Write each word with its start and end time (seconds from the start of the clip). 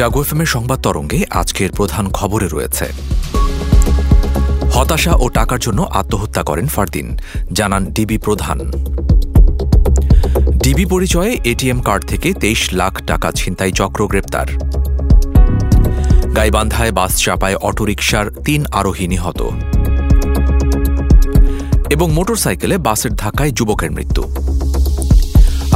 জাগো 0.00 0.24
সংবাদ 0.46 0.80
তরঙ্গে 0.80 1.24
আজকের 1.30 1.72
প্রধান 1.72 2.10
খবরে 2.10 2.48
রয়েছে। 2.48 2.84
হতাশা 4.72 5.12
ও 5.12 5.28
টাকার 5.28 5.58
জন্য 5.58 5.86
আত্মহত্যা 5.90 6.42
করেন 6.42 6.66
ফারদিন। 6.66 7.18
জানান 7.52 7.86
ডিবি 7.86 8.18
প্রধান। 8.18 8.60
ডিবি 10.62 10.84
পরিচয়ে 10.84 11.38
এটিএম 11.44 11.80
কার্ড 11.80 12.06
থেকে 12.06 12.32
তেইশ 12.32 12.72
লাখ 12.72 13.06
টাকা 13.06 13.32
ছিনতাই 13.32 13.72
চক্র 13.72 14.06
গ্রেপ্তার। 14.06 14.46
গাইবান্ধায় 16.36 16.92
বাস 16.92 17.24
চাপায় 17.24 17.56
অটোরিকশার 17.56 18.30
তিন 18.30 18.64
আরোহী 18.72 19.08
নিহত। 19.08 19.42
এবং 21.90 22.12
মোটরসাইকেলে 22.12 22.78
বাসের 22.78 23.12
ধাক্কায় 23.12 23.50
যুবকের 23.50 23.90
মৃত্যু। 23.90 24.22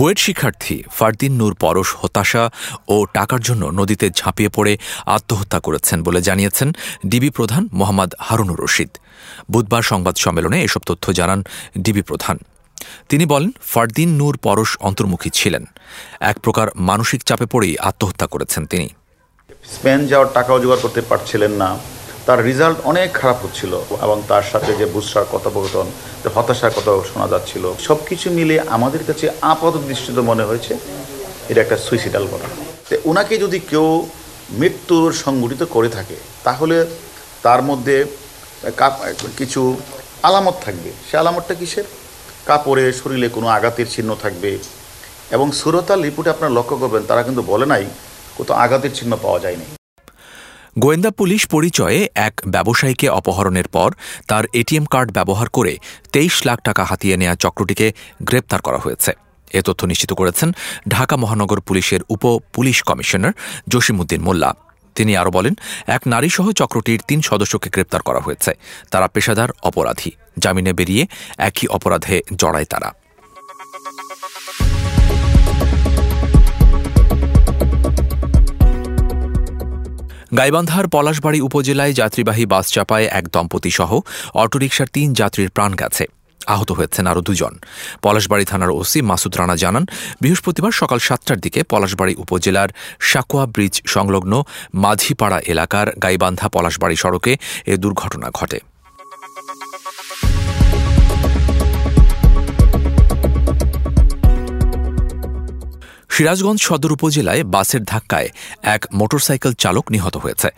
বুয়েট 0.00 0.18
শিক্ষার্থী 0.18 0.76
ফারদিন 0.96 1.32
নূর 1.32 1.54
পরশ 1.54 1.88
হতাশা 2.00 2.44
ও 2.88 2.96
টাকার 3.14 3.40
জন্য 3.40 3.62
নদীতে 3.80 4.06
ঝাঁপিয়ে 4.10 4.48
পড়ে 4.48 4.72
আত্মহত্যা 5.06 5.58
করেছেন 5.60 5.98
বলে 6.02 6.20
জানিয়েছেন 6.22 6.68
ডিবি 7.06 7.30
প্রধান 7.30 7.62
মোহাম্মদ 7.72 8.10
হারুনুর 8.20 8.60
রশিদ। 8.60 8.88
বুধবার 9.50 9.82
সংবাদ 9.82 10.16
সম্মেলনে 10.16 10.58
এসব 10.62 10.82
তথ্য 10.86 11.04
জানান 11.12 11.40
ডিবি 11.78 12.02
প্রধান। 12.02 12.36
তিনি 13.08 13.24
বলেন, 13.26 13.50
ফারদিন 13.62 14.10
নূর 14.16 14.34
পরশ 14.36 14.70
অন্তর্মুখী 14.80 15.30
ছিলেন। 15.30 15.64
এক 16.20 16.36
প্রকার 16.38 16.66
মানসিক 16.88 17.20
চাপে 17.22 17.46
পড়েই 17.46 17.74
আত্মহত্যা 17.78 18.26
করেছেন 18.26 18.62
তিনি। 18.66 18.88
স্পেন 19.74 20.00
যাওয়ার 20.06 20.28
টাকাও 20.34 20.60
জোগাড় 20.60 20.80
করতে 20.80 21.00
পারছিলেন 21.00 21.52
না। 21.52 21.70
তার 22.26 22.38
রেজাল্ট 22.48 22.78
অনেক 22.90 23.08
খারাপ 23.20 23.38
হচ্ছিল 23.44 23.72
এবং 24.04 24.16
তার 24.30 24.44
সাথে 24.52 24.70
যে 24.80 24.86
বুসরার 24.94 25.26
কথোপকথন 25.32 25.86
হতাশার 26.36 26.74
কথা 26.76 26.90
শোনা 27.10 27.26
যাচ্ছিল 27.32 27.64
সব 27.86 27.98
কিছু 28.08 28.26
মিলে 28.38 28.56
আমাদের 28.76 29.02
কাছে 29.08 29.26
আপাত 29.52 29.74
দৃষ্টিতে 29.88 30.22
মনে 30.30 30.44
হয়েছে 30.48 30.72
এটা 31.50 31.60
একটা 31.64 31.76
সুইসিডাল 31.86 32.24
ঘটনা। 32.32 32.54
তো 32.88 32.94
ওনাকে 33.10 33.34
যদি 33.44 33.58
কেউ 33.70 33.86
মৃত্যুর 34.60 35.10
সংগঠিত 35.24 35.62
করে 35.74 35.88
থাকে, 35.96 36.16
তাহলে 36.46 36.76
তার 37.46 37.60
মধ্যে 37.68 37.96
কিছু 39.38 39.60
আলামত 40.28 40.56
থাকবে। 40.66 40.90
সে 41.08 41.14
আলামতটা 41.22 41.54
কিসের? 41.60 41.86
কাপড়ে, 42.48 42.84
শরীরে 43.00 43.28
কোনো 43.36 43.48
আঘাতের 43.56 43.88
চিহ্ন 43.94 44.10
থাকবে 44.22 44.50
এবং 45.34 45.46
সুরতাল 45.60 46.00
রিপোর্টে 46.08 46.30
আপনারা 46.34 46.56
লক্ষ্য 46.58 46.76
করবেন, 46.82 47.02
তারা 47.10 47.22
কিন্তু 47.26 47.42
বলে 47.52 47.66
নাই, 47.72 47.84
কোথাও 48.38 48.56
আঘাতের 48.64 48.92
চিহ্ন 48.98 49.12
পাওয়া 49.24 49.40
যায়নি। 49.44 49.66
গোয়েন্দা 50.78 51.10
পুলিশ 51.10 51.46
পরিচয়ে 51.46 52.08
এক 52.14 52.40
ব্যবসায়ীকে 52.46 53.08
অপহরণের 53.08 53.68
পর 53.68 53.92
তার 54.28 54.44
এটিএম 54.52 54.84
কার্ড 54.84 55.12
ব্যবহার 55.12 55.48
করে 55.48 55.78
তেইশ 56.12 56.46
লাখ 56.46 56.62
টাকা 56.62 56.84
হাতিয়ে 56.84 57.16
নেওয়া 57.16 57.34
চক্রটিকে 57.34 57.92
গ্রেপ্তার 58.22 58.60
করা 58.60 58.78
হয়েছে। 58.78 59.12
এ 59.52 59.62
তথ্য 59.62 59.86
নিশ্চিত 59.86 60.12
করেছেন 60.12 60.52
ঢাকা 60.88 61.16
মহানগর 61.16 61.60
পুলিশের 61.60 62.00
উপ 62.08 62.38
পুলিশ 62.52 62.82
কমিশনার 62.82 63.32
জসিমুদ্দিন 63.68 64.22
মোল্লা। 64.22 64.54
তিনি 64.94 65.16
আরও 65.16 65.30
বলেন, 65.30 65.54
এক 65.86 66.02
নারীসহ 66.06 66.52
চক্রটির 66.52 67.00
তিন 67.08 67.20
সদস্যকে 67.20 67.70
গ্রেপ্তার 67.70 68.02
করা 68.02 68.20
হয়েছে। 68.20 68.52
তারা 68.90 69.08
পেশাদার 69.08 69.48
অপরাধী। 69.62 70.10
জামিনে 70.38 70.72
বেরিয়ে 70.72 71.06
একই 71.38 71.66
অপরাধে 71.66 72.20
জড়ায় 72.36 72.64
তারা। 72.64 72.92
গাইবান্ধার 80.38 80.86
পলাশবাড়ি 80.94 81.38
উপজেলায় 81.48 81.92
যাত্রীবাহী 81.92 82.44
বাস 82.52 82.66
চাপায় 82.74 83.06
এক 83.18 83.24
দম্পতি 83.34 83.70
সহ 83.78 83.90
অটোরিকশার 84.42 84.88
তিন 84.96 85.08
যাত্রীর 85.20 85.50
প্রাণ 85.56 85.72
গেছে। 85.80 86.04
আহত 86.46 86.70
হয়েছেন 86.72 87.04
আরও 87.06 87.22
দুজন। 87.28 87.54
পলাশবাড়ি 88.02 88.44
থানার 88.44 88.70
ওসি 88.70 89.00
মাসুদ 89.10 89.34
রানা 89.36 89.56
জানান, 89.56 89.84
বৃহস্পতিবার 90.20 90.72
সকাল 90.72 90.98
সাতটার 90.98 91.38
দিকে 91.44 91.60
পলাশবাড়ি 91.72 92.14
উপজেলার 92.14 92.68
সাকুয়া 93.10 93.44
ব্রিজ 93.46 93.74
সংলগ্ন 93.86 94.32
মাঝিপাড়া 94.74 95.38
এলাকার 95.52 95.86
গাইবান্ধা 96.04 96.46
পলাশবাড়ি 96.48 96.96
সড়কে 96.96 97.32
এ 97.66 97.74
দুর্ঘটনা 97.76 98.28
ঘটে। 98.38 98.58
সিরাজগঞ্জ 106.20 106.60
সদর 106.62 106.92
উপজেলায় 106.92 107.44
বাসের 107.44 107.82
ধাক্কায় 107.84 108.28
এক 108.74 108.86
মোটরসাইকেল 108.92 109.52
চালক 109.52 109.86
নিহত 109.90 110.16
হয়েছে। 110.16 110.48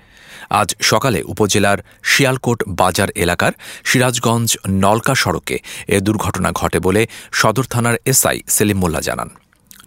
আজ 0.50 0.68
সকালে 0.80 1.22
উপজেলার 1.22 1.78
শিয়ালকোট 2.02 2.58
বাজার 2.80 3.08
এলাকার 3.14 3.52
সিরাজগঞ্জ 3.84 4.48
নলকা 4.84 5.14
সড়কে 5.14 5.56
এ 5.88 6.00
দুর্ঘটনা 6.00 6.50
ঘটে 6.52 6.78
বলে 6.78 7.02
সদর 7.32 7.66
থানার 7.70 7.96
এসআই 8.06 8.38
সেলিম 8.48 8.78
মোল্লা 8.78 9.00
জানান। 9.00 9.28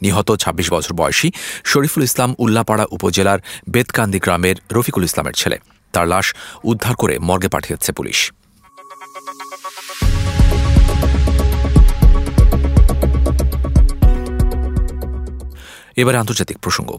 নিহত 0.01 0.31
২৬ 0.31 0.71
বছর 0.71 0.93
বয়সী 0.93 1.29
শরীফুল 1.65 2.03
ইসলাম 2.03 2.35
উল্লাপাড়া 2.37 2.85
উপজেলার 2.91 3.39
বেতকান্দি 3.69 4.19
গ্রামের 4.19 4.55
রফিকুল 4.71 5.03
ইসলামের 5.03 5.33
ছেলে। 5.33 5.57
তার 5.93 6.07
লাশ 6.07 6.33
উদ্ধার 6.63 6.95
করে 6.95 7.19
মর্গে 7.19 7.47
পাঠিয়েছে 7.47 7.91
পুলিশ। 7.91 8.19
এবারে 16.01 16.17
আন্তর্জাতিক 16.23 16.57
প্রসঙ্গ। 16.65 16.91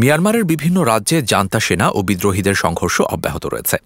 মিয়ানমারের 0.00 0.44
বিভিন্ন 0.44 0.78
রাজ্যে 0.92 1.16
জান্তা 1.32 1.60
সেনা 1.66 1.86
ও 1.96 1.98
বিদ্রোহীদের 2.08 2.56
সংঘর্ষ 2.64 2.96
অব্যাহত 3.14 3.44
রয়েছে। 3.46 3.76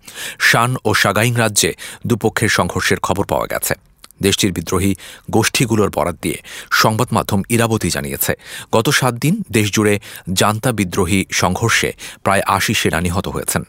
শান 0.48 0.70
ও 0.88 0.91
সাগাইং 1.02 1.34
রাজ্যে 1.42 1.70
দুপক্ষের 2.06 2.48
সংঘর্ষের 2.48 3.00
খবর 3.06 3.24
পাওয়া 3.32 3.47
গেছে। 3.53 3.74
দেশটির 4.22 4.53
বিদ্রোহী 4.53 4.92
গোষ্ঠীগুলোর 5.30 5.91
বরাত 5.97 6.16
দিয়ে 6.22 6.38
সংবাদ 6.82 7.08
মাধ্যম 7.16 7.41
ইরাবতী 7.56 7.88
জানিয়েছে, 7.91 8.32
গত 8.72 8.86
সাত 8.91 9.14
দিন 9.24 9.34
দেশজুড়ে 9.56 9.94
জান্তা 10.41 10.70
বিদ্রোহী 10.78 11.20
সংঘর্ষে 11.41 11.91
প্রায় 12.24 12.42
আশি 12.56 12.74
সেনা 12.74 13.00
নিহত 13.06 13.26
হয়েছেন। 13.28 13.62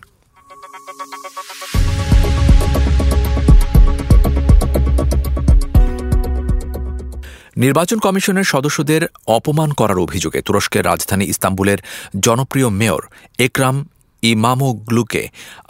নির্বাচন 7.63 7.99
কমিশনের 7.99 8.47
সদস্যদের 8.53 9.01
অপমান 9.37 9.69
করার 9.71 9.99
অভিযোগে 9.99 10.39
তুরস্কের 10.41 10.85
রাজধানী 10.85 11.25
ইস্তাম্বুলের 11.25 11.79
জনপ্রিয় 12.19 12.69
মেয়র 12.69 13.03
একরাম 13.37 13.75
ইমামোগ্লুকে 14.23 15.23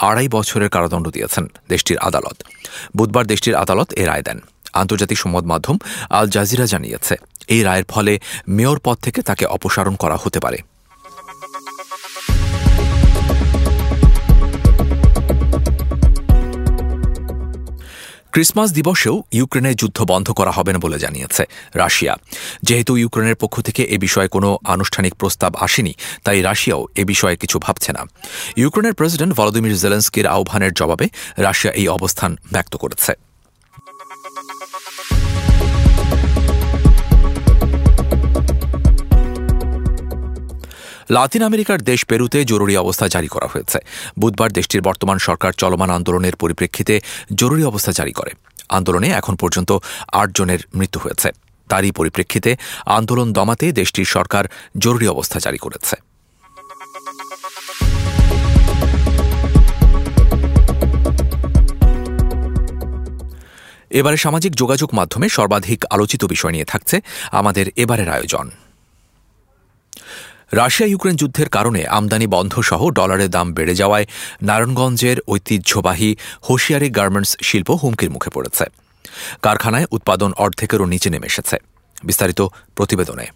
আড়াই 0.10 0.28
বছরের 0.28 0.70
কারাদণ্ড 0.70 1.08
দিয়েছেন 1.08 1.46
দেশটির 1.70 1.98
আদালত। 1.98 2.38
বুধবার 2.98 3.26
দেশটির 3.26 3.56
আদালত 3.56 3.90
এ 4.02 4.04
রায় 4.06 4.22
দেন। 4.22 4.38
আন্তর্জাতিক 4.74 5.18
সংবাদ 5.18 5.46
মাধ্যম 5.46 5.78
আল 6.10 6.26
জাজিরা 6.30 6.66
জানিয়েছে, 6.66 7.16
এই 7.48 7.62
রায়ের 7.64 7.86
ফলে 7.90 8.14
মেয়র 8.48 8.80
পদ 8.84 8.98
থেকে 9.02 9.20
তাকে 9.22 9.46
অপসারণ 9.46 9.96
করা 9.96 10.18
হতে 10.24 10.40
পারে। 10.40 10.58
ক্রিসমাস 18.38 18.72
দিবসেও 18.72 19.24
ইউক্রেনের 19.32 19.76
যুদ্ধ 19.76 20.04
বন্ধ 20.04 20.32
করা 20.32 20.52
হবে 20.52 20.74
না 20.74 20.80
বলে 20.80 21.00
জানিয়েছে 21.00 21.44
রাশিয়া। 21.74 22.18
যেহেতু 22.64 22.98
ইউক্রেনের 22.98 23.36
পক্ষ 23.36 23.62
থেকে 23.62 23.84
এ 23.84 23.98
বিষয়ে 23.98 24.28
কোনো 24.28 24.60
আনুষ্ঠানিক 24.66 25.16
প্রস্তাব 25.16 25.56
আসেনি, 25.56 25.94
তাই 26.24 26.42
রাশিয়াও 26.42 26.88
এ 26.96 27.04
বিষয়ে 27.06 27.36
কিছু 27.36 27.60
ভাবছে 27.60 27.94
না। 27.94 28.06
ইউক্রেনের 28.58 28.94
প্রেসিডেন্ট 28.94 29.34
ভলোদিমির 29.34 29.78
জেলেন্সকির 29.78 30.28
আহ্বানের 30.28 30.74
জবাবে 30.74 31.08
রাশিয়া 31.38 31.74
এই 31.74 31.88
অবস্থান 31.88 32.38
ব্যক্ত 32.52 32.76
করেছে। 32.76 33.27
লাতিন 41.16 41.44
আমেরিকার 41.44 41.80
দেশ 41.82 42.02
পেরুতে 42.06 42.40
জরুরি 42.46 42.76
অবস্থা 42.78 43.06
জারি 43.08 43.28
করা 43.28 43.48
হয়েছে। 43.48 43.80
বুধবার 44.20 44.52
দেশটির 44.52 44.82
বর্তমান 44.82 45.18
সরকার 45.18 45.52
চলমান 45.62 45.90
আন্দোলনের 45.90 46.36
পরিপ্রেক্ষিতে 46.36 46.96
জরুরি 47.36 47.64
অবস্থা 47.64 47.92
জারি 47.92 48.14
করে। 48.14 48.32
আন্দোলনে 48.70 49.08
এখন 49.12 49.36
পর্যন্ত 49.36 49.72
আট 50.12 50.30
জনের 50.38 50.62
মৃত্যু 50.76 51.00
হয়েছে। 51.00 51.30
তারই 51.70 51.92
পরিপ্রেক্ষিতে 51.92 52.52
আন্দোলন 52.86 53.28
দমাতে 53.34 53.66
দেশটির 53.72 54.06
সরকার 54.06 54.44
জরুরি 54.78 55.08
অবস্থা 55.08 55.38
জারি 55.40 55.58
করেছে। 55.58 55.96
এবারে 64.00 64.18
সামাজিক 64.18 64.52
যোগাযোগ 64.56 64.90
মাধ্যমে 64.94 65.28
সর্বাধিক 65.30 65.80
আলোচিত 65.96 66.22
বিষয় 66.26 66.52
নিয়ে 66.52 66.70
থাকছে 66.72 66.96
আমাদের 67.32 67.66
এবারের 67.76 68.10
আয়োজন। 68.10 68.67
রাশিয়া 70.52 70.90
ইউক্রেন 70.90 71.16
যুদ্ধের 71.16 71.50
কারণে 71.50 71.86
আমদানি 71.86 72.28
বন্ধ 72.28 72.60
সহ 72.60 72.90
ডলারের 72.90 73.30
দাম 73.30 73.54
বেড়ে 73.54 73.76
যাওয়ায় 73.76 74.06
নারায়ণগঞ্জের 74.42 75.18
ঐতিহ্যবাহী 75.28 76.16
হোশিয়ারি 76.50 76.90
গার্মেন্টস 76.90 77.38
শিল্প 77.44 77.72
হুমকির 77.72 78.12
মুখে 78.12 78.30
পড়েছে। 78.30 78.66
কারখানায় 79.42 79.86
উৎপাদন 79.92 80.34
অর্ধেকেরও 80.38 80.86
নিচে 80.86 81.10
নেমে 81.10 81.28
এসেছে। 81.28 81.58
বিস্তারিত 82.04 82.48
প্রতিবেদনে। 82.76 83.28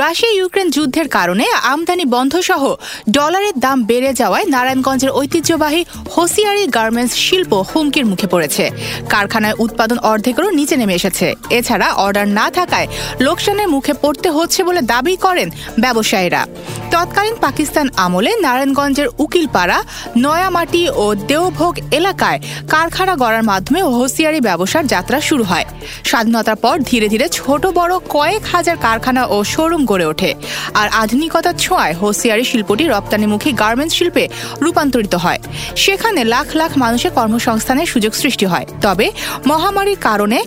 রাশিয়া 0.00 0.32
ইউক্রেন 0.38 0.68
যুদ্ধের 0.70 1.08
কারণে 1.08 1.44
আমদানি 1.72 2.04
বন্ধ 2.04 2.32
সহ 2.48 2.62
ডলারের 3.10 3.56
দাম 3.58 3.78
বেড়ে 3.84 4.10
যাওয়ায় 4.20 4.46
নারায়ণগঞ্জের 4.54 5.10
ঐতিহ্যবাহী 5.10 5.82
হোসিয়ারি 6.16 6.64
গার্মেন্টস 6.66 7.14
শিল্প 7.16 7.52
হুমকির 7.70 8.06
মুখে 8.06 8.26
পড়েছে। 8.26 8.64
কারখানায় 9.08 9.58
উৎপাদন 9.58 9.98
অর্ধেকেরও 10.10 10.50
নিচে 10.50 10.74
নেমে 10.76 10.94
এসেছে। 10.94 11.26
এছাড়া 11.50 11.88
অর্ডার 12.04 12.26
না 12.28 12.46
থাকায় 12.50 12.88
লোকসানের 13.20 13.68
মুখে 13.68 13.92
পড়তে 14.02 14.28
হচ্ছে 14.30 14.60
বলে 14.64 14.80
দাবি 14.92 15.14
করেন 15.16 15.48
ব্যবসায়ীরা। 15.80 16.42
তৎকালীন 16.92 17.36
পাকিস্তান 17.40 17.86
আমলে 17.96 18.32
নারায়ণগঞ্জের 18.40 19.08
উকিলপাড়া, 19.18 19.78
নয়ামাটি 20.16 20.82
ও 21.02 21.04
দেওভোগ 21.30 21.74
এলাকায় 21.98 22.38
কারখানা 22.72 23.14
গড়ার 23.16 23.44
মাধ্যমে 23.50 23.80
হোসিয়ারি 23.82 24.40
ব্যবসার 24.40 24.84
যাত্রা 24.86 25.18
শুরু 25.20 25.44
হয়। 25.44 25.66
স্বাধীনতার 26.04 26.56
পর 26.56 26.74
ধীরে 26.90 27.06
ধীরে 27.08 27.26
ছোট 27.38 27.62
বড় 27.78 27.94
কয়েক 28.08 28.42
হাজার 28.52 28.76
কারখানা 28.76 29.22
ও 29.26 29.44
শোরুম 29.44 29.82
গড়ে 29.84 30.06
ওঠে। 30.06 30.34
আর 30.74 30.88
আধুনিকতার 30.92 31.54
ছোঁয়ায় 31.54 31.94
হোসিয়ারি 31.94 32.44
শিল্পটি 32.44 32.84
রপ্তানিমুখী 32.88 33.52
গার্মেন্টস 33.52 33.94
শিল্পে 33.94 34.28
রূপান্তরিত 34.60 35.14
হয়। 35.14 35.38
সেখানে 35.76 36.24
লাখ 36.24 36.56
লাখ 36.56 36.70
মানুষের 36.76 37.10
কর্মসংস্থানের 37.10 37.86
সুযোগ 37.86 38.12
সৃষ্টি 38.14 38.46
হয়। 38.46 38.66
তবে 38.82 39.10
মহামারীর 39.46 39.96
কারণে 40.00 40.38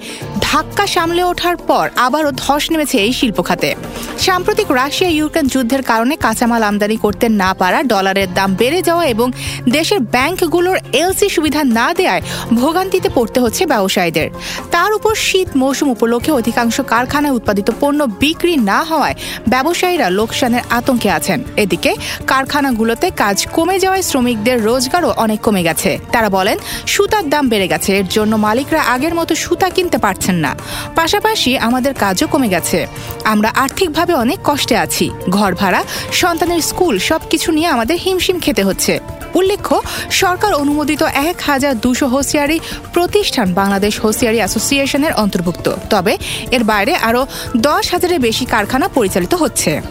ধাক্কা 0.42 0.88
সামলে 0.88 1.24
ওঠার 1.24 1.58
পর 1.58 1.90
আবারও 1.96 2.32
ধস 2.32 2.72
নেমেছে 2.72 2.98
এই 2.98 3.14
শিল্প 3.14 3.42
খাতে। 3.42 3.76
সাম্প্রতিক 4.20 4.72
রাশিয়া 4.72 5.10
ইউক্রেন 5.10 5.48
যুদ্ধের 5.48 5.84
কারণে 5.84 6.16
কাঁচামাল 6.16 6.64
আমদানি 6.64 6.98
করতে 6.98 7.30
না 7.30 7.54
পারা 7.54 7.84
ডলারের 7.84 8.34
দাম 8.34 8.56
বেড়ে 8.56 8.82
যাওয়া 8.82 9.06
এবং 9.06 9.32
দেশের 9.70 10.00
ব্যাংকগুলোর 10.00 10.78
এলসি 10.94 11.28
সুবিধা 11.30 11.64
না 11.64 11.94
দেওয়ায় 11.94 12.22
ভোগান্তিতে 12.54 13.10
পড়তে 13.10 13.40
হচ্ছে 13.40 13.66
ব্যবসায়ীদের। 13.66 14.30
তার 14.72 14.94
উপর 14.94 15.16
শীত 15.16 15.48
মৌসুম 15.56 15.90
উপলক্ষে 15.90 16.32
অধিকাংশ 16.32 16.82
কারখানায় 16.88 17.34
উৎপাদিত 17.34 17.72
পণ্য 17.80 18.00
বিক্রি 18.20 18.56
না 18.56 18.84
হওয়ায় 18.84 19.16
ব্যবসায়ীরা 19.48 20.10
লোকসানের 20.10 20.62
আতঙ্কে 20.70 21.12
আছেন। 21.12 21.44
এদিকে, 21.58 21.96
কারখানাগুলোতে 22.28 23.12
কাজ 23.12 23.48
কমে 23.48 23.80
যাওয়ায় 23.80 24.02
শ্রমিকদের 24.02 24.64
রোজগারও 24.64 25.14
অনেক 25.18 25.42
কমে 25.42 25.64
গেছে। 25.64 26.00
তারা 26.12 26.30
বলেন, 26.30 26.58
সুতার 26.88 27.30
দাম 27.30 27.50
বেড়ে 27.50 27.68
গেছে, 27.68 27.98
এর 27.98 28.08
জন্য 28.08 28.36
মালিকরা 28.36 28.82
আগের 28.82 29.16
মতো 29.16 29.36
সুতা 29.36 29.70
কিনতে 29.70 29.98
পারছেন 29.98 30.36
না। 30.36 30.56
পাশাপাশি 30.96 31.58
আমাদের 31.58 31.94
কাজও 31.94 32.28
কমে 32.28 32.50
গেছে। 32.50 32.88
আমরা 33.24 33.50
আর্থিকভাবে 33.56 34.14
অনেক 34.14 34.40
কষ্টে 34.44 34.78
আছি। 34.78 35.10
ঘর 35.30 35.56
ভাড়া, 35.56 35.84
সন্তানের 36.12 36.62
স্কুল, 36.62 37.00
সবকিছু 37.00 37.52
নিয়ে 37.52 37.68
আমাদের 37.68 37.98
হিমশিম 37.98 38.40
খেতে 38.40 38.64
হচ্ছে। 38.64 39.00
উল্লেখ্য, 39.34 39.82
সরকার 40.12 40.54
অনুমোদিত 40.54 41.04
এক 41.04 41.36
হাজার 41.46 41.80
দুশো 41.80 42.08
হোসিয়ারি 42.08 42.60
প্রতিষ্ঠান 42.94 43.54
বাংলাদেশ 43.54 44.00
হোসিয়ারি 44.00 44.38
অ্যাসোসিয়েশনের 44.38 45.14
অন্তর্ভুক্ত। 45.14 45.76
তবে, 45.90 46.18
এর 46.52 46.64
বাইরে 46.64 46.96
আরও 46.96 47.28
দশ 47.58 47.92
হাজারের 47.92 48.20
বেশি 48.20 48.46
কারখানা 48.46 48.88
পরিচালিত 48.88 49.17
হচ্ছে। 49.26 49.82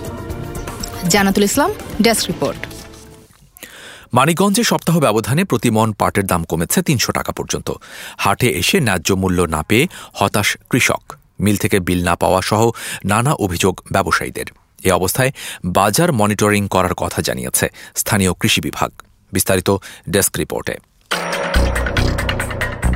Jannatul 1.09 1.45
Islam, 1.45 1.71
desk 2.03 2.27
report. 2.27 2.67
মানিকগঞ্জে 4.15 4.65
সপ্তাহ 4.65 5.01
ব্যবধানে 5.01 5.45
প্রতি 5.45 5.71
মন 5.71 5.93
পাটের 5.93 6.27
দাম 6.27 6.45
কমেছে 6.45 6.83
তিনশো 6.83 7.13
টাকা 7.13 7.33
পর্যন্ত। 7.33 7.71
হাটে 8.17 8.49
এসে 8.49 8.81
ন্যায্য 8.81 9.13
মূল্য 9.13 9.43
না 9.43 9.63
পেয়ে 9.63 9.87
হতাশ 10.13 10.57
কৃষক। 10.71 11.13
মিল 11.41 11.57
থেকে 11.57 11.81
বিল 11.81 12.05
না 12.05 12.15
পাওয়া 12.15 12.43
সহ 12.43 12.71
নানা 13.05 13.33
অভিযোগ 13.33 13.81
ব্যবসায়ীদের। 13.93 14.47
এ 14.85 14.91
অবস্থায় 14.91 15.33
বাজার 15.65 16.13
মনিটরিং 16.13 16.69
করার 16.69 16.95
কথা 16.95 17.23
জানিয়েছে 17.23 17.69
স্থানীয় 17.95 18.33
কৃষি 18.33 18.61
বিভাগ। 18.61 18.93
বিস্তারিত 19.33 19.77
ডেস্ক 20.11 20.37
রিপোর্টে। 20.37 20.75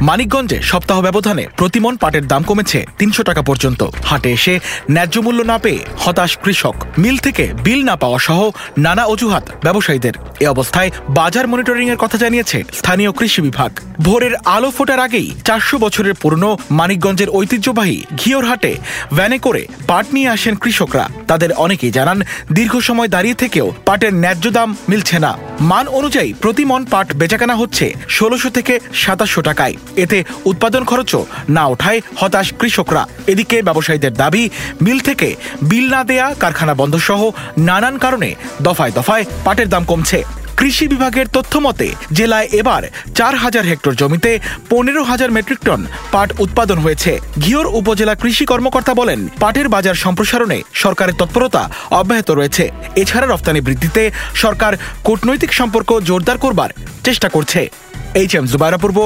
মানিকগঞ্জে 0.00 0.58
সপ্তাহ 0.62 0.98
ব্যবধানে 1.00 1.44
প্রতিমন 1.56 1.94
পাটের 1.96 2.24
দাম 2.26 2.42
কমেছে 2.42 2.86
তিনশো 2.98 3.22
টাকা 3.22 3.42
পর্যন্ত। 3.42 3.82
হাটে 4.04 4.30
এসে 4.32 4.54
ন্যায্য 4.90 5.20
মূল্য 5.20 5.42
না 5.42 5.58
পেয়ে 5.58 5.80
হতাশ 5.98 6.32
কৃষক। 6.36 6.76
মিল 6.98 7.16
থেকে 7.16 7.44
বিল 7.64 7.84
না 7.84 7.96
পাওয়া 7.96 8.18
সহ 8.18 8.50
নানা 8.78 9.04
অজুহাত 9.04 9.44
ব্যবসায়ীদের। 9.64 10.14
এ 10.40 10.46
অবস্থায় 10.46 10.90
বাজার 11.08 11.46
মনিটরিং 11.48 11.90
এর 11.90 11.96
কথা 11.96 12.16
জানিয়েছে 12.18 12.58
স্থানীয় 12.72 13.12
কৃষি 13.12 13.40
বিভাগ। 13.42 13.70
ভোরের 14.00 14.34
আলো 14.44 14.70
ফোটার 14.70 15.00
আগেই 15.00 15.28
চারশো 15.44 15.78
বছরের 15.78 16.14
পুরনো 16.14 16.58
মানিকগঞ্জের 16.70 17.30
ঐতিহ্যবাহী 17.30 17.98
ঘিওর 18.16 18.44
হাটে 18.44 18.72
ভ্যানে 19.14 19.38
করে 19.38 19.62
পাট 19.86 20.06
নিয়ে 20.12 20.28
আসেন 20.28 20.54
কৃষকরা। 20.54 21.06
তাদের 21.28 21.52
অনেকেই 21.52 21.90
জানান, 21.90 22.18
দীর্ঘ 22.52 22.74
সময় 22.78 23.08
দাঁড়িয়ে 23.08 23.34
থেকেও 23.34 23.66
পাটের 23.86 24.14
ন্যায্য 24.14 24.50
দাম 24.50 24.68
মিলছে 24.88 25.18
না। 25.18 25.32
মান 25.60 25.88
অনুযায়ী 25.88 26.32
প্রতি 26.32 26.64
মন 26.64 26.84
পাট 26.84 27.06
বেচাকেনা 27.16 27.54
হচ্ছে 27.54 27.94
ষোলোশো 28.08 28.50
থেকে 28.50 28.80
সাতাশশো 28.94 29.42
টাকায়। 29.42 29.74
এতে 29.96 30.24
উৎপাদন 30.44 30.84
খরচও 30.84 31.26
না 31.48 31.64
ওঠায় 31.66 32.00
হতাশ 32.16 32.52
কৃষকরা। 32.60 33.02
এদিকে 33.26 33.62
ব্যবসায়ীদের 33.62 34.12
দাবি, 34.12 34.50
মিল 34.82 34.98
থেকে 35.00 35.36
বিল 35.62 35.86
না 35.90 36.04
দেয়া, 36.04 36.34
কারখানা 36.40 36.74
বন্ধ 36.74 36.94
সহ 37.08 37.30
নানান 37.58 37.98
কারণে 37.98 38.34
দফায় 38.62 38.90
দফায় 38.90 39.24
পাটের 39.44 39.68
দাম 39.68 39.84
কমছে। 39.84 40.20
কৃষি 40.58 40.88
বিভাগের 40.88 41.26
তথ্য 41.32 41.58
মতে, 41.58 41.88
জেলায় 42.12 42.48
এবার 42.60 42.82
চার 43.14 43.34
হাজার 43.36 43.64
হেক্টর 43.70 43.94
জমিতে 43.94 44.40
পনেরো 44.70 45.02
হাজার 45.02 45.30
মেট্রিক 45.30 45.60
টন 45.66 45.80
পাট 46.12 46.28
উৎপাদন 46.38 46.78
হয়েছে। 46.78 47.18
ঘিওর 47.40 47.66
উপজেলা 47.66 48.14
কৃষি 48.14 48.44
কর্মকর্তা 48.44 48.94
বলেন, 48.94 49.28
পাটের 49.40 49.68
বাজার 49.68 49.94
সম্প্রসারণে 49.94 50.62
সরকারের 50.74 51.18
তৎপরতা 51.18 51.70
অব্যাহত 51.90 52.30
রয়েছে। 52.30 52.70
এছাড়া 52.96 53.26
রপ্তানি 53.26 53.60
বৃদ্ধিতে 53.60 54.10
সরকার 54.34 54.72
কূটনৈতিক 55.04 55.52
সম্পর্ক 55.52 56.00
জোরদার 56.08 56.38
করবার 56.38 56.70
চেষ্টা 57.04 57.28
করছে। 57.28 57.68
এইচ 58.14 58.34
এম 58.34 58.44
জুবাইরা 58.46 58.78
পূর্ব 58.78 58.98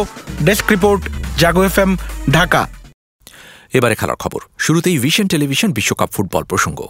desk 0.44 0.66
report 0.70 1.02
Jago 1.38 1.62
F 1.64 1.78
M 1.78 1.90
Dhaka 2.30 2.66
এবারে 3.72 3.94
খেলার 3.94 4.16
খবর। 4.16 4.40
শুরুতেই 4.58 4.98
ভিশন 4.98 5.26
টেলিভিশন 5.28 5.70
বিশ্বকাপ 5.72 6.10
ফুটবল 6.12 6.44
প্রসঙ্গ। 6.44 6.80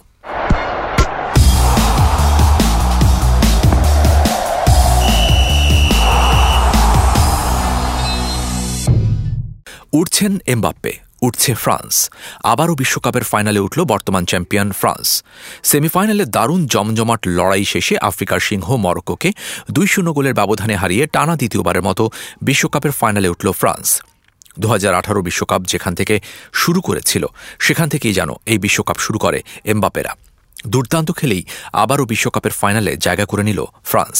উঠছেন 9.93 10.39
এমবাপ্পে। 10.45 11.04
উঠছে 11.27 11.51
ফ্রান্স। 11.63 11.93
আবারও 12.51 12.73
বিশ্বকাপের 12.81 13.25
ফাইনালে 13.31 13.59
উঠল 13.65 13.79
বর্তমান 13.93 14.23
চ্যাম্পিয়ন 14.31 14.69
ফ্রান্স। 14.79 15.07
সেমিফাইনালে 15.71 16.25
দারুণ 16.35 16.61
জমজমাট 16.73 17.21
লড়াই 17.37 17.65
শেষে 17.73 17.95
আফ্রিকার 18.09 18.39
সিংহ 18.47 18.67
মরক্কোকে 18.85 19.29
দুই 19.75 19.87
শূন্য 19.93 20.09
গোলের 20.17 20.37
ব্যবধানে 20.39 20.75
হারিয়ে 20.81 21.03
টানা 21.15 21.35
দ্বিতীয়বারের 21.41 21.83
মতো 21.87 22.03
বিশ্বকাপের 22.47 22.93
ফাইনালে 22.99 23.31
উঠল 23.33 23.47
ফ্রান্স। 23.61 23.87
দু 24.61 24.67
বিশ্বকাপ 25.27 25.61
যেখান 25.71 25.93
থেকে 25.99 26.15
শুরু 26.61 26.79
করেছিল, 26.87 27.23
সেখান 27.65 27.87
থেকেই 27.93 28.13
যেন 28.19 28.29
এই 28.51 28.59
বিশ্বকাপ 28.65 28.97
শুরু 29.05 29.17
করে 29.25 29.39
এমবাপেরা 29.73 30.11
দুর্দান্ত 30.73 31.09
খেলেই 31.19 31.43
আবারও 31.83 32.05
বিশ্বকাপের 32.13 32.53
ফাইনালে 32.59 32.91
জায়গা 33.05 33.25
করে 33.31 33.43
নিল 33.49 33.59
ফ্রান্স। 33.91 34.19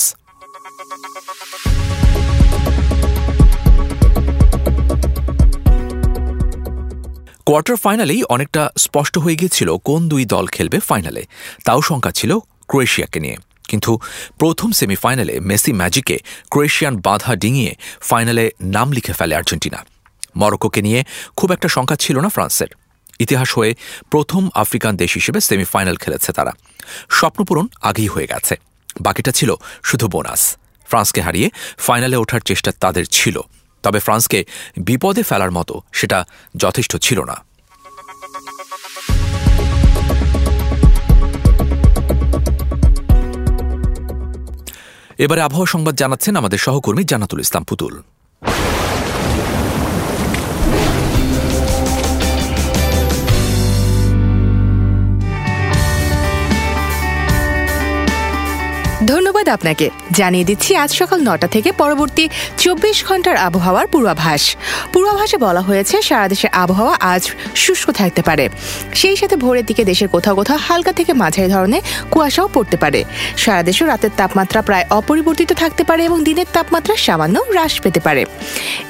কোয়ার্টার 7.45 7.75
ফাইনালেই 7.75 8.23
অনেকটা 8.23 8.69
স্পষ্ট 8.77 9.17
হয়ে 9.17 9.35
গিয়েছিল 9.35 9.77
কোন 9.77 10.09
দুই 10.09 10.25
দল 10.25 10.47
খেলবে 10.47 10.79
ফাইনালে। 10.79 11.25
তাও 11.65 11.81
শঙ্কা 11.81 12.11
ছিল 12.11 12.39
ক্রোয়েশিয়াকে 12.67 13.19
নিয়ে। 13.19 13.37
কিন্তু 13.67 13.99
প্রথম 14.39 14.71
সেমিফাইনালে 14.71 15.39
মেসি 15.39 15.73
ম্যাজিকে 15.73 16.19
ক্রোয়েশিয়ান 16.49 16.97
বাধা 16.97 17.35
ডিঙিয়ে 17.35 17.75
ফাইনালে 18.01 18.51
নাম 18.61 18.91
লিখে 18.91 19.13
ফেলে 19.13 19.35
আর্জেন্টিনা। 19.35 19.85
মরক্কোকে 20.37 20.81
নিয়ে 20.81 21.03
খুব 21.37 21.51
একটা 21.51 21.67
শঙ্কা 21.67 21.95
ছিল 21.95 22.19
না 22.19 22.29
ফ্রান্সের। 22.29 22.67
ইতিহাস 23.19 23.57
হয়ে 23.57 23.75
প্রথম 24.09 24.49
আফ্রিকান 24.53 24.97
দেশ 24.97 25.13
হিসেবে 25.13 25.41
সেমিফাইনাল 25.41 25.95
খেলেছে 25.95 26.31
তারা। 26.33 26.51
স্বপ্নপূরণ 27.09 27.67
আগেই 27.81 28.07
হয়ে 28.07 28.27
গেছে। 28.27 28.55
বাকিটা 29.01 29.31
ছিল 29.31 29.55
শুধু 29.83 30.07
বোনাস। 30.07 30.57
ফ্রান্সকে 30.87 31.21
হারিয়ে 31.21 31.49
ফাইনালে 31.77 32.15
ওঠার 32.15 32.39
চেষ্টা 32.39 32.71
তাদের 32.79 33.05
ছিল। 33.05 33.41
তবে 33.85 33.99
ফ্রান্সকে 34.05 34.39
বিপদে 34.87 35.23
ফেলার 35.29 35.51
মতো 35.57 35.75
সেটা 35.99 36.19
যথেষ্ট 36.63 36.93
ছিল 37.05 37.19
না। 37.31 37.37
এবারে 45.23 45.41
আবহাওয়া 45.47 45.69
সংবাদ 45.73 45.95
জানাচ্ছেন 46.01 46.33
আমাদের 46.41 46.59
সহকর্মী 46.65 47.03
জানাতুল 47.11 47.39
ইসলাম 47.45 47.63
পুতুল। 47.69 47.93
ধন্যবাদ 59.13 59.47
আপনাকে। 59.49 59.85
জানিয়ে 60.19 60.45
দিচ্ছি, 60.49 60.71
আজ 60.83 60.91
সকাল 61.01 61.19
নটা 61.29 61.47
থেকে 61.47 61.69
পরবর্তী 61.81 62.25
চব্বিশ 62.63 62.97
ঘণ্টার 63.07 63.35
আবহাওয়ার 63.47 63.87
পূর্বাভাস। 63.93 64.41
পূর্বাভাসে 64.93 65.37
বলা 65.45 65.61
হয়েছে, 65.61 65.95
সারা 66.09 66.27
দেশের 66.33 66.51
আবহাওয়া 66.63 66.95
আজ 67.13 67.23
শুষ্ক 67.63 67.87
থাকতে 67.99 68.21
পারে। 68.27 68.45
সেই 68.93 69.15
সাথে 69.21 69.35
ভোরের 69.43 69.65
দিকে 69.65 69.83
দেশের 69.91 70.09
কোথাও 70.15 70.35
কোথাও 70.39 70.59
হালকা 70.67 70.91
থেকে 70.99 71.11
মাঝারি 71.21 71.49
ধরনের 71.55 71.81
কুয়াশাও 72.11 72.47
পড়তে 72.55 72.77
পারে। 72.83 72.99
সারা 73.43 73.61
দেশে 73.67 73.83
রাতের 73.85 74.13
তাপমাত্রা 74.19 74.59
প্রায় 74.67 74.85
অপরিবর্তিত 74.99 75.51
থাকতে 75.61 75.83
পারে 75.89 76.01
এবং 76.09 76.17
দিনের 76.27 76.47
তাপমাত্রা 76.55 76.93
সামান্য 77.05 77.35
হ্রাস 77.51 77.73
পেতে 77.83 77.99
পারে। 77.99 78.21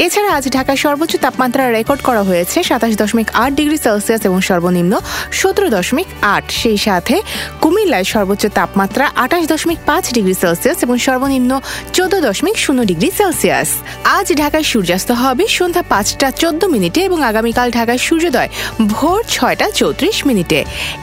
এছাড়া 0.06 0.30
আজ 0.38 0.46
ঢাকায় 0.56 0.80
সর্বোচ্চ 0.86 1.14
তাপমাত্রা 1.26 1.64
রেকর্ড 1.78 2.02
করা 2.08 2.24
হয়েছে, 2.30 2.58
সাতাশ 2.70 2.94
দশমিক 3.02 3.28
আট 3.44 3.52
ডিগ্রি 3.60 3.78
সেলসিয়াস 3.86 4.22
এবং 4.30 4.40
সর্বনিম্ন 4.50 4.94
সতেরো 5.40 5.68
দশমিক 5.78 6.08
আট। 6.36 6.46
সেই 6.62 6.78
সাথে 6.86 7.16
কুমিল্লায় 7.62 8.08
সর্বোচ্চ 8.14 8.44
তাপমাত্রা 8.60 9.06
আঠাশ 9.24 9.44
দশমিক 9.54 9.80
পাঁচ 10.06 10.18
ডিগ্রি 10.18 10.36
সেলসিয়াস 10.44 10.78
এবং 10.86 10.96
সর্বনিম্ন 11.08 11.52
চোদ্দ 11.98 12.14
দশমিক 12.28 12.58
শূন্য 12.64 12.80
ডিগ্রি 12.92 13.10
সেলসিয়াস। 13.20 13.70
আজ 14.18 14.28
ঢাকায় 14.42 14.66
সূর্যাস্ত 14.72 15.10
হবে 15.22 15.46
সন্ধ্যা 15.58 15.84
পাঁচটা 15.92 16.28
চোদ্দ 16.42 16.62
মিনিটে 16.74 17.00
এবং 17.08 17.20
আগামীকাল 17.32 17.68
ঢাকায় 17.78 18.02
সূর্যোদয় 18.08 18.50
ভোর 18.94 19.20
ছয়টা 19.36 19.68
চৌত্রিশ 19.80 20.18
মিনিটে। 20.30 20.60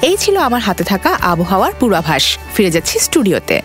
এই 0.09 0.17
ছিল 0.23 0.37
আমার 0.49 0.63
হাতে 0.67 0.85
থাকা 0.85 1.11
আবহাওয়ার 1.33 1.73
পূর্বাভাস। 1.81 2.25
ফিরে 2.55 2.71
যাচ্ছি 2.75 2.97
স্টুডিওতে। 3.07 3.57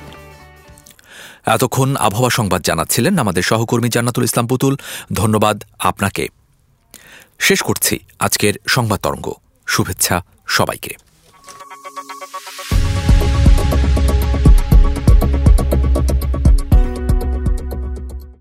এতক্ষণ 1.56 1.90
আবহাওয়া 2.08 2.32
সংবাদ 2.38 2.62
জানাচ্ছিলেন 2.70 3.14
আমাদের 3.24 3.44
সহকর্মী 3.50 3.90
জান্নাতুল 3.96 4.24
ইসলাম 4.30 4.46
পুতুল। 4.52 4.74
ধন্যবাদ 5.14 5.58
আপনাকে। 5.90 6.24
শেষ 7.48 7.60
করছি 7.68 7.96
আজকের 8.26 8.54
সংবাদ 8.76 9.00
তরঙ্গ। 9.06 9.28
শুভেচ্ছা 9.68 10.16
সবাইকে। 10.58 11.07